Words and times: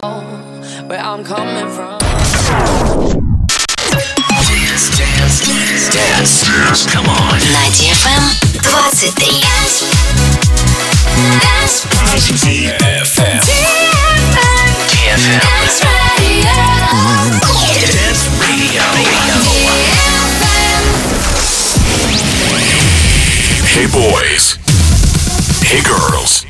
where 0.00 1.00
I'm 1.00 1.22
coming 1.24 1.68
from. 1.68 1.98
23. 11.90 12.70
DFM. 12.70 13.40
DFM. 14.90 15.40
Radio. 18.40 18.84
Hey 23.66 23.86
boys. 23.92 24.58
Hey 25.62 25.82
girls 25.82 26.49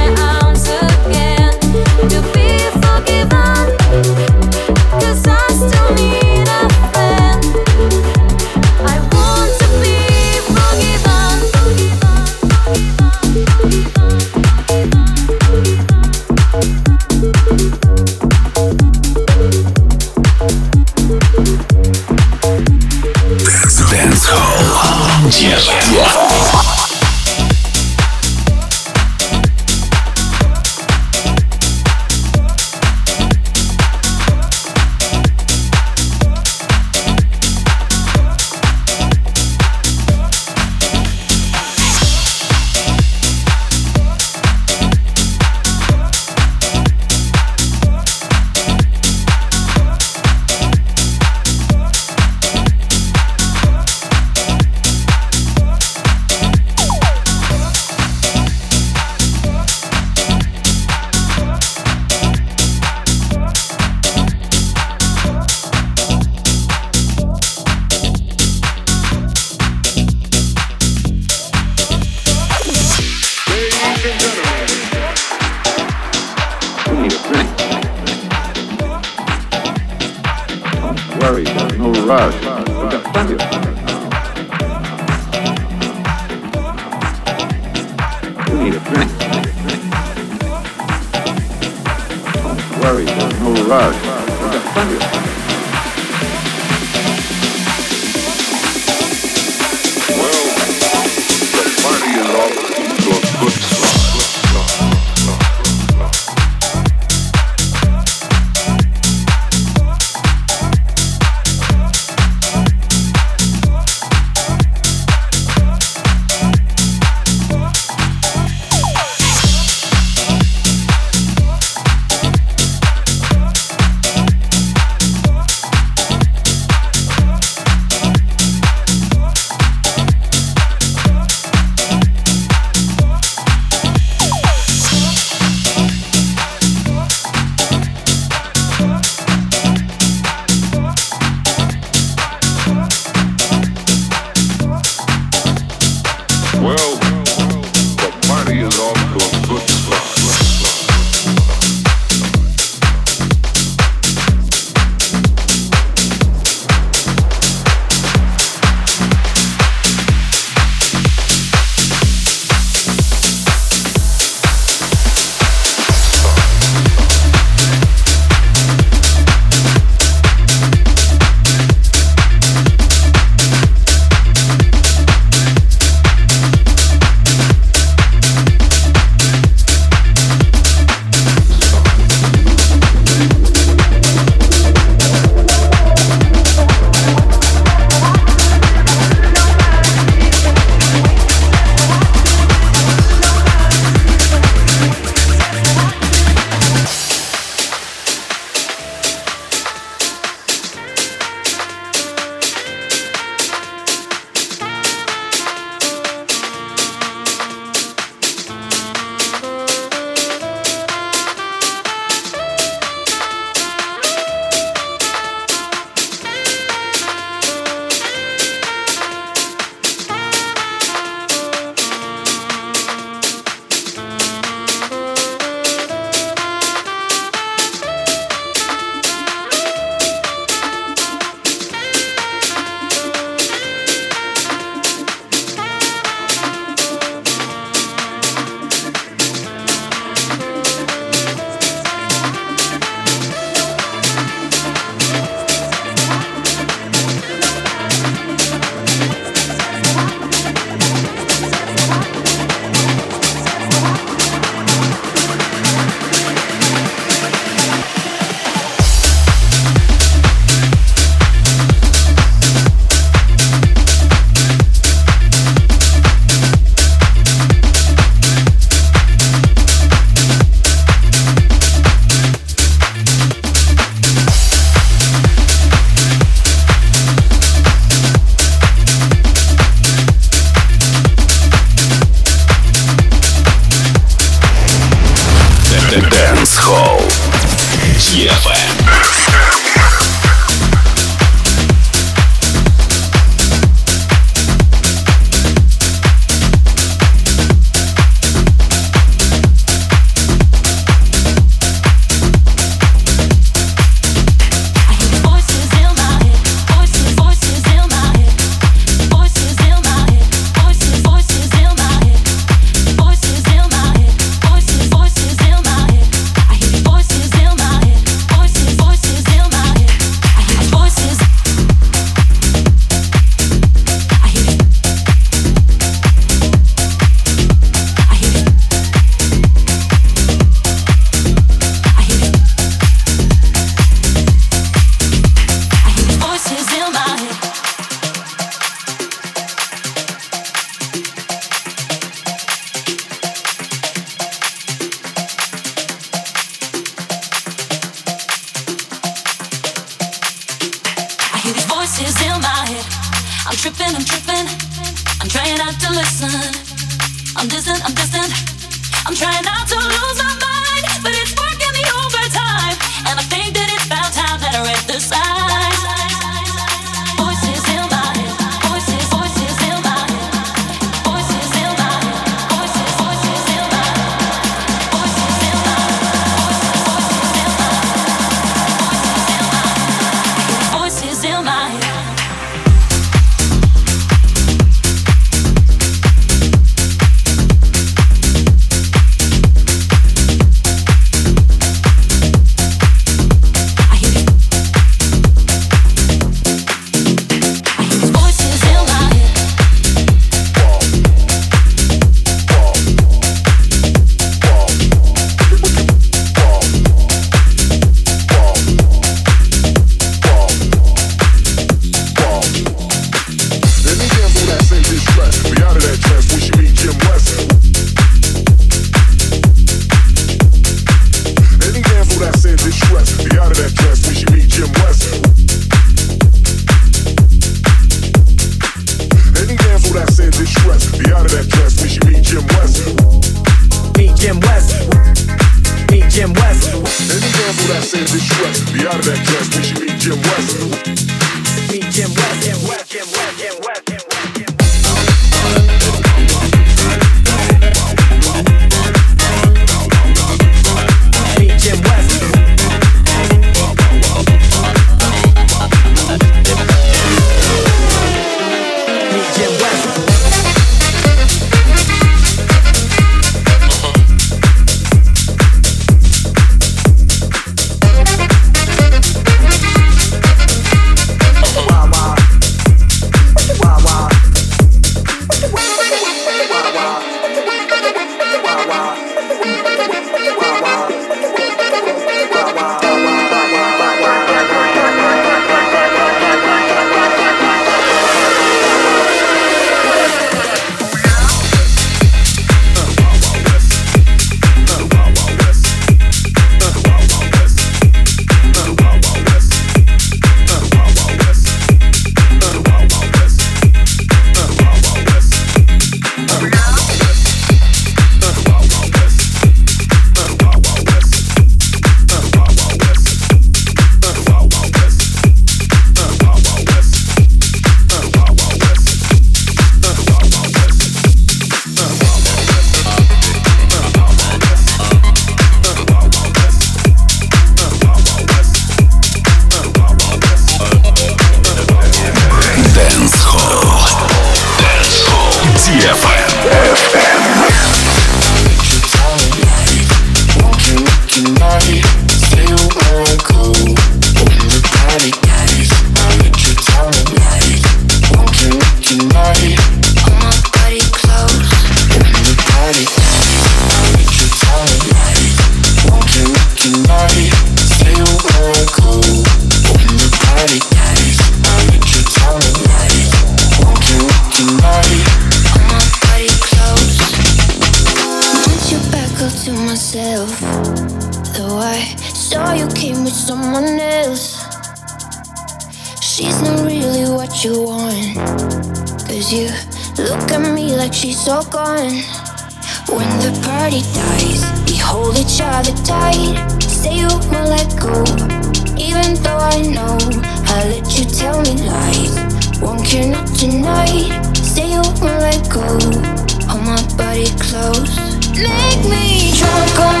con 599.75 600.00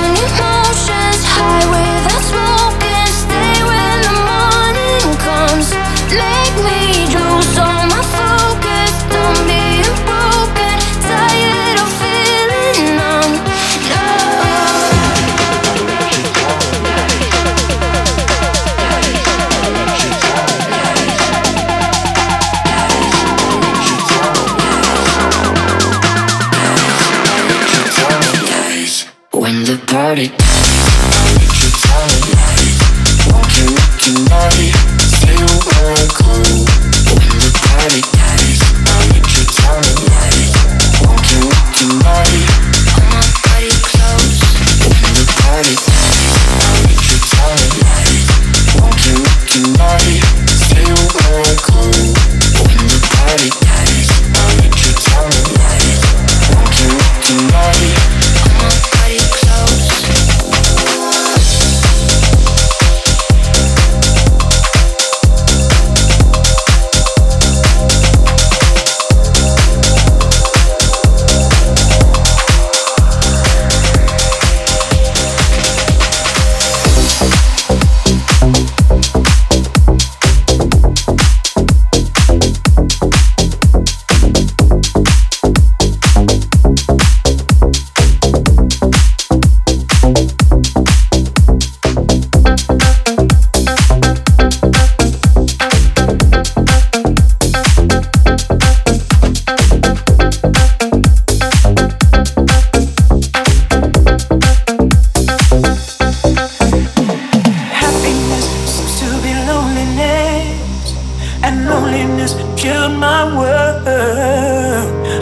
loneliness 111.71 112.33
filled 112.59 112.95
my 112.99 113.21
world. 113.37 113.87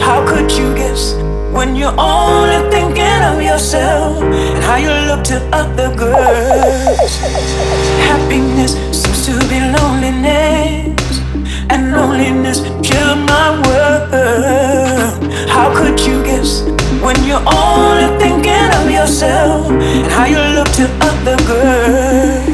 How 0.02 0.20
could 0.30 0.50
you 0.60 0.74
guess 0.74 1.14
when 1.56 1.76
you're 1.76 1.98
only 1.98 2.60
thinking 2.74 3.22
of 3.32 3.38
yourself 3.42 4.22
and 4.22 4.64
how 4.68 4.78
you 4.86 4.94
look 5.10 5.24
to 5.32 5.38
other 5.62 5.90
girls? 5.96 7.12
Happiness 8.10 8.72
seems 9.00 9.20
to 9.28 9.34
be 9.52 9.60
loneliness, 9.78 11.12
and 11.72 11.82
loneliness 11.96 12.60
filled 12.88 13.22
my 13.34 13.48
world. 13.66 15.22
How 15.56 15.68
could 15.78 16.00
you 16.08 16.18
guess 16.30 16.50
when 17.06 17.18
you're 17.28 17.48
only 17.62 18.08
thinking 18.24 18.70
of 18.80 18.86
yourself 18.98 19.70
and 19.70 20.12
how 20.16 20.26
you 20.26 20.42
look 20.58 20.70
to 20.80 20.86
other 21.10 21.38
girls? 21.52 22.49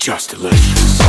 Just 0.00 0.30
delicious. 0.30 0.99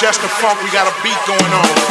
Just 0.00 0.22
the 0.22 0.28
funk. 0.28 0.62
We 0.62 0.70
got 0.70 0.88
a 0.88 1.02
beat 1.02 1.18
going 1.26 1.52
on. 1.52 1.89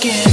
Boy. 0.00 0.29